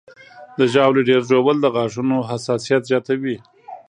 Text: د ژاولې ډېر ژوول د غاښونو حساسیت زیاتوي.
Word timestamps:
د 0.57 0.59
ژاولې 0.73 1.01
ډېر 1.09 1.21
ژوول 1.29 1.57
د 1.61 1.65
غاښونو 1.75 2.17
حساسیت 2.29 2.81
زیاتوي. 2.89 3.37